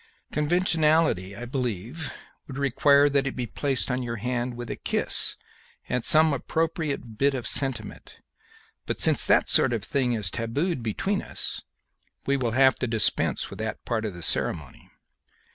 [0.31, 2.11] "Conventionality, I believe,
[2.47, 5.35] would require that it be placed on your hand with a kiss
[5.87, 8.17] and some appropriate bit of sentiment,
[8.87, 11.61] but since that sort of thing is tabooed between us,
[12.25, 14.89] we will have to dispense with that part of the ceremony."